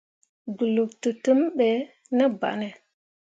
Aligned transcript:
Goluk 0.57 0.91
tǝtǝmmi 1.01 1.47
ɓe 1.57 1.69
ne 2.15 2.25
banne. 2.39 2.69